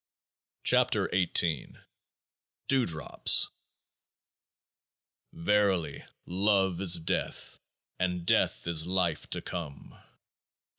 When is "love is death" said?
6.25-7.59